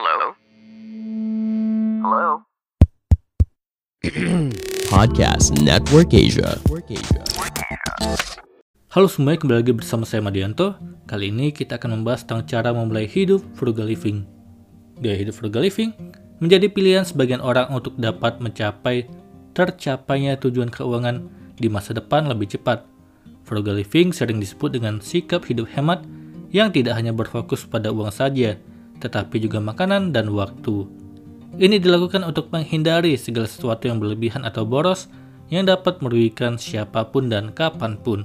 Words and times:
Hello? 0.00 0.32
Hello? 2.00 2.28
Podcast 4.96 5.52
Network 5.60 6.16
Asia. 6.16 6.56
Halo 8.96 9.12
semuanya, 9.12 9.44
kembali 9.44 9.60
lagi 9.60 9.76
bersama 9.76 10.08
saya 10.08 10.24
Madianto. 10.24 10.72
Kali 11.04 11.28
ini 11.28 11.52
kita 11.52 11.76
akan 11.76 12.00
membahas 12.00 12.24
tentang 12.24 12.48
cara 12.48 12.72
memulai 12.72 13.04
hidup 13.04 13.44
frugal 13.52 13.92
living. 13.92 14.24
Gaya 15.04 15.20
hidup 15.20 15.36
frugal 15.36 15.68
living 15.68 15.92
menjadi 16.40 16.72
pilihan 16.72 17.04
sebagian 17.04 17.44
orang 17.44 17.68
untuk 17.68 17.92
dapat 18.00 18.40
mencapai 18.40 19.04
tercapainya 19.52 20.40
tujuan 20.40 20.72
keuangan 20.72 21.28
di 21.60 21.68
masa 21.68 21.92
depan 21.92 22.24
lebih 22.24 22.48
cepat. 22.56 22.88
Frugal 23.44 23.76
living 23.76 24.16
sering 24.16 24.40
disebut 24.40 24.80
dengan 24.80 25.04
sikap 25.04 25.44
hidup 25.44 25.68
hemat 25.76 26.08
yang 26.56 26.72
tidak 26.72 26.96
hanya 26.96 27.12
berfokus 27.12 27.68
pada 27.68 27.92
uang 27.92 28.08
saja, 28.08 28.56
tetapi 29.00 29.40
juga 29.40 29.58
makanan 29.58 30.12
dan 30.12 30.30
waktu. 30.30 30.86
Ini 31.58 31.82
dilakukan 31.82 32.22
untuk 32.22 32.52
menghindari 32.54 33.18
segala 33.18 33.50
sesuatu 33.50 33.90
yang 33.90 33.98
berlebihan 33.98 34.46
atau 34.46 34.62
boros 34.62 35.10
yang 35.50 35.66
dapat 35.66 35.98
merugikan 35.98 36.54
siapa 36.54 37.10
pun 37.10 37.26
dan 37.26 37.50
kapan 37.50 37.98
pun. 37.98 38.22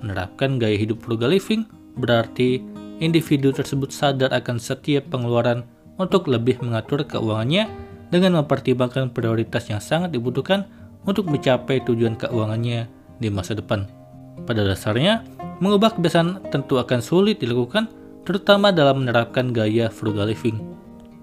Menerapkan 0.00 0.56
gaya 0.56 0.80
hidup 0.80 1.04
frugal 1.04 1.34
living 1.34 1.68
berarti 2.00 2.64
individu 3.04 3.52
tersebut 3.52 3.92
sadar 3.92 4.32
akan 4.32 4.56
setiap 4.56 5.12
pengeluaran 5.12 5.68
untuk 6.00 6.26
lebih 6.26 6.58
mengatur 6.64 7.04
keuangannya 7.04 7.68
dengan 8.08 8.40
mempertimbangkan 8.42 9.12
prioritas 9.12 9.68
yang 9.68 9.82
sangat 9.82 10.14
dibutuhkan 10.14 10.64
untuk 11.04 11.28
mencapai 11.28 11.84
tujuan 11.84 12.16
keuangannya 12.16 12.88
di 13.20 13.28
masa 13.28 13.52
depan. 13.54 13.86
Pada 14.48 14.66
dasarnya, 14.66 15.22
mengubah 15.62 15.94
kebiasaan 15.94 16.50
tentu 16.50 16.80
akan 16.80 16.98
sulit 16.98 17.38
dilakukan, 17.38 17.86
terutama 18.24 18.72
dalam 18.72 19.04
menerapkan 19.04 19.52
gaya 19.52 19.92
frugal 19.92 20.28
living. 20.28 20.60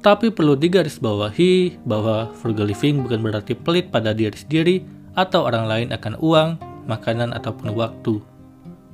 Tapi 0.01 0.33
perlu 0.33 0.57
digarisbawahi 0.57 1.85
bahwa 1.85 2.33
frugal 2.33 2.69
living 2.69 3.05
bukan 3.05 3.21
berarti 3.21 3.53
pelit 3.53 3.93
pada 3.93 4.17
diri 4.17 4.34
sendiri 4.34 4.76
atau 5.13 5.45
orang 5.45 5.70
lain 5.70 5.87
akan 5.93 6.17
uang, 6.17 6.49
makanan, 6.89 7.35
ataupun 7.37 7.77
waktu. 7.77 8.17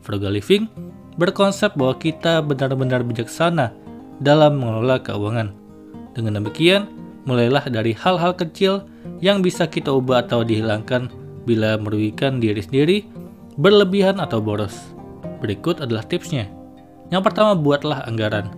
Frugal 0.03 0.35
living 0.35 0.67
berkonsep 1.15 1.75
bahwa 1.79 1.95
kita 1.95 2.43
benar-benar 2.43 3.07
bijaksana 3.07 3.71
dalam 4.19 4.59
mengelola 4.59 4.99
keuangan. 4.99 5.55
Dengan 6.11 6.43
demikian, 6.43 6.91
mulailah 7.23 7.69
dari 7.69 7.93
hal-hal 7.95 8.33
kecil 8.35 8.83
yang 9.23 9.39
bisa 9.39 9.69
kita 9.69 9.93
ubah 9.93 10.25
atau 10.25 10.43
dihilangkan 10.43 11.07
bila 11.47 11.79
merugikan 11.79 12.43
diri 12.43 12.59
sendiri, 12.59 12.97
berlebihan 13.55 14.19
atau 14.19 14.43
boros. 14.43 14.75
Berikut 15.39 15.79
adalah 15.79 16.03
tipsnya. 16.03 16.56
Yang 17.07 17.31
pertama, 17.31 17.55
buatlah 17.55 18.03
anggaran. 18.07 18.51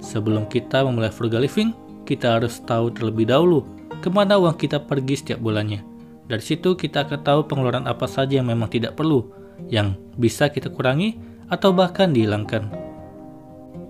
Sebelum 0.00 0.48
kita 0.48 0.80
memulai 0.84 1.12
frugal 1.12 1.44
living, 1.44 1.76
kita 2.08 2.40
harus 2.40 2.58
tahu 2.64 2.88
terlebih 2.90 3.28
dahulu 3.28 3.62
ke 4.00 4.08
mana 4.08 4.40
uang 4.40 4.56
kita 4.56 4.80
pergi 4.80 5.20
setiap 5.20 5.38
bulannya. 5.44 5.84
Dari 6.24 6.40
situ 6.40 6.72
kita 6.78 7.04
akan 7.04 7.20
tahu 7.20 7.40
pengeluaran 7.44 7.84
apa 7.84 8.08
saja 8.08 8.40
yang 8.40 8.48
memang 8.48 8.72
tidak 8.72 8.96
perlu, 8.96 9.28
yang 9.68 9.98
bisa 10.16 10.48
kita 10.48 10.72
kurangi, 10.72 11.20
atau 11.52 11.74
bahkan 11.74 12.14
dihilangkan. 12.14 12.70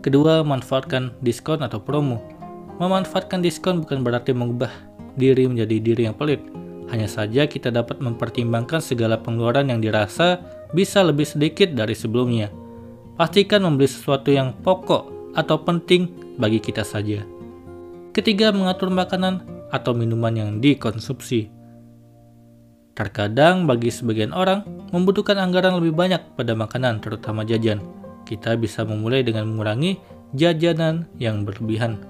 Kedua, 0.00 0.40
manfaatkan 0.40 1.12
diskon 1.20 1.60
atau 1.60 1.78
promo. 1.78 2.18
Memanfaatkan 2.80 3.44
diskon 3.44 3.84
bukan 3.84 4.00
berarti 4.00 4.32
mengubah 4.32 4.72
diri 5.20 5.44
menjadi 5.44 5.76
diri 5.76 6.02
yang 6.08 6.16
pelit. 6.16 6.40
Hanya 6.88 7.06
saja 7.06 7.44
kita 7.44 7.68
dapat 7.68 8.00
mempertimbangkan 8.00 8.80
segala 8.80 9.20
pengeluaran 9.20 9.68
yang 9.68 9.84
dirasa 9.84 10.40
bisa 10.72 11.04
lebih 11.04 11.28
sedikit 11.28 11.76
dari 11.76 11.92
sebelumnya. 11.92 12.48
Pastikan 13.20 13.60
membeli 13.60 13.84
sesuatu 13.84 14.32
yang 14.32 14.56
pokok 14.64 15.36
atau 15.36 15.60
penting 15.60 16.08
bagi 16.40 16.56
kita 16.56 16.80
saja. 16.80 17.20
Ketiga, 18.16 18.48
mengatur 18.48 18.88
makanan 18.88 19.44
atau 19.68 19.92
minuman 19.92 20.32
yang 20.32 20.56
dikonsumsi. 20.56 21.52
Terkadang 22.96 23.68
bagi 23.68 23.92
sebagian 23.92 24.32
orang 24.32 24.64
membutuhkan 24.88 25.36
anggaran 25.36 25.76
lebih 25.76 25.92
banyak 25.92 26.32
pada 26.32 26.56
makanan 26.56 27.04
terutama 27.04 27.44
jajan. 27.44 27.84
Kita 28.24 28.56
bisa 28.56 28.88
memulai 28.88 29.20
dengan 29.20 29.52
mengurangi 29.52 30.00
jajanan 30.32 31.04
yang 31.20 31.44
berlebihan. 31.44 32.00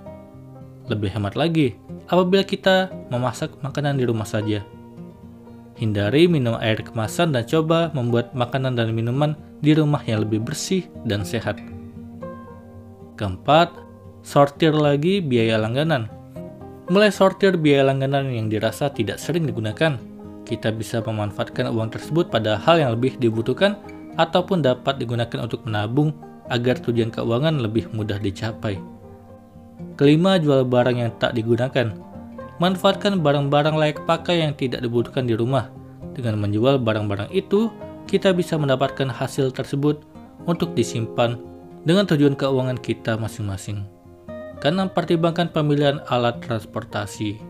Lebih 0.87 1.10
hemat 1.10 1.34
lagi 1.34 1.75
apabila 2.06 2.47
kita 2.47 2.87
memasak 3.10 3.50
makanan 3.66 3.98
di 3.98 4.06
rumah 4.06 4.31
saja. 4.31 4.62
Hindari 5.75 6.31
minum 6.31 6.54
air 6.62 6.78
kemasan 6.87 7.34
dan 7.34 7.42
coba 7.50 7.91
membuat 7.98 8.31
makanan 8.31 8.78
dan 8.78 8.94
minuman 8.94 9.34
di 9.60 9.76
rumah 9.76 10.00
yang 10.04 10.25
lebih 10.25 10.41
bersih 10.44 10.88
dan 11.04 11.25
sehat. 11.25 11.60
Keempat, 13.21 13.76
sortir 14.25 14.72
lagi 14.72 15.21
biaya 15.21 15.60
langganan. 15.60 16.09
Mulai 16.91 17.12
sortir 17.12 17.54
biaya 17.54 17.87
langganan 17.87 18.32
yang 18.32 18.48
dirasa 18.48 18.91
tidak 18.91 19.21
sering 19.21 19.47
digunakan. 19.47 20.00
Kita 20.48 20.75
bisa 20.75 21.04
memanfaatkan 21.04 21.71
uang 21.71 21.94
tersebut 21.94 22.32
pada 22.32 22.59
hal 22.59 22.81
yang 22.81 22.91
lebih 22.97 23.15
dibutuhkan 23.21 23.78
ataupun 24.19 24.65
dapat 24.65 24.98
digunakan 24.98 25.47
untuk 25.47 25.62
menabung 25.69 26.10
agar 26.50 26.81
tujuan 26.82 27.15
keuangan 27.15 27.62
lebih 27.62 27.87
mudah 27.94 28.19
dicapai. 28.19 28.81
Kelima, 29.94 30.41
jual 30.41 30.66
barang 30.66 30.97
yang 30.98 31.12
tak 31.22 31.37
digunakan. 31.37 31.94
Manfaatkan 32.60 33.21
barang-barang 33.25 33.77
layak 33.77 33.98
pakai 34.04 34.44
yang 34.44 34.53
tidak 34.56 34.84
dibutuhkan 34.84 35.25
di 35.25 35.37
rumah. 35.37 35.72
Dengan 36.12 36.37
menjual 36.42 36.82
barang-barang 36.82 37.31
itu, 37.32 37.71
kita 38.06 38.33
bisa 38.33 38.56
mendapatkan 38.56 39.09
hasil 39.09 39.53
tersebut 39.53 40.05
untuk 40.49 40.72
disimpan 40.72 41.37
dengan 41.84 42.05
tujuan 42.09 42.37
keuangan 42.37 42.78
kita 42.81 43.16
masing-masing. 43.16 43.84
Karena 44.61 44.84
pertimbangkan 44.88 45.49
pemilihan 45.49 46.05
alat 46.12 46.44
transportasi. 46.44 47.41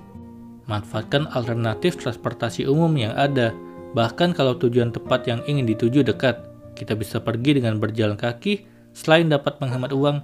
Manfaatkan 0.70 1.26
alternatif 1.34 1.98
transportasi 1.98 2.70
umum 2.70 2.94
yang 2.94 3.10
ada, 3.18 3.50
bahkan 3.98 4.30
kalau 4.30 4.54
tujuan 4.54 4.94
tepat 4.94 5.26
yang 5.26 5.42
ingin 5.50 5.66
dituju 5.66 6.06
dekat. 6.06 6.38
Kita 6.78 6.94
bisa 6.94 7.18
pergi 7.18 7.58
dengan 7.58 7.82
berjalan 7.82 8.14
kaki, 8.14 8.62
selain 8.94 9.26
dapat 9.26 9.58
menghemat 9.58 9.90
uang, 9.90 10.22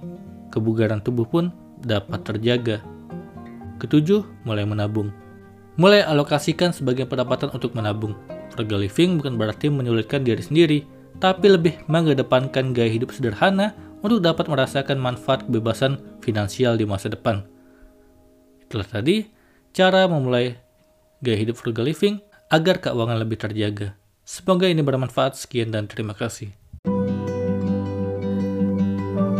kebugaran 0.55 1.03
tubuh 1.03 1.27
pun 1.27 1.51
dapat 1.83 2.23
terjaga. 2.23 2.79
Ketujuh, 3.83 4.23
mulai 4.47 4.63
menabung. 4.63 5.11
Mulai 5.75 6.07
alokasikan 6.07 6.71
sebagian 6.71 7.11
pendapatan 7.11 7.51
untuk 7.51 7.75
menabung. 7.75 8.15
Frugal 8.53 8.83
living 8.83 9.19
bukan 9.21 9.35
berarti 9.35 9.67
menyulitkan 9.67 10.23
diri 10.23 10.41
sendiri, 10.41 10.79
tapi 11.17 11.49
lebih 11.49 11.81
mengedepankan 11.89 12.71
gaya 12.71 12.89
hidup 12.89 13.11
sederhana 13.11 13.73
untuk 14.05 14.21
dapat 14.21 14.45
merasakan 14.47 15.01
manfaat 15.01 15.45
kebebasan 15.49 15.97
finansial 16.21 16.77
di 16.77 16.85
masa 16.85 17.09
depan. 17.09 17.41
Itulah 18.67 18.87
tadi 18.87 19.25
cara 19.73 20.05
memulai 20.05 20.57
gaya 21.23 21.37
hidup 21.37 21.57
frugal 21.57 21.87
living 21.87 22.21
agar 22.51 22.79
keuangan 22.79 23.17
lebih 23.19 23.37
terjaga. 23.39 23.97
Semoga 24.27 24.67
ini 24.67 24.83
bermanfaat. 24.83 25.39
Sekian 25.39 25.71
dan 25.71 25.87
terima 25.87 26.11
kasih. 26.11 26.51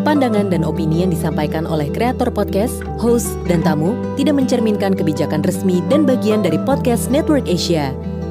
Pandangan 0.07 0.47
dan 0.47 0.63
opini 0.63 1.03
yang 1.03 1.12
disampaikan 1.12 1.67
oleh 1.67 1.91
kreator 1.91 2.31
podcast, 2.31 2.79
host, 2.96 3.35
dan 3.51 3.59
tamu 3.59 3.91
tidak 4.16 4.40
mencerminkan 4.40 4.96
kebijakan 4.96 5.44
resmi 5.44 5.84
dan 5.91 6.07
bagian 6.07 6.40
dari 6.40 6.56
podcast 6.63 7.12
Network 7.12 7.44
Asia. 7.51 7.91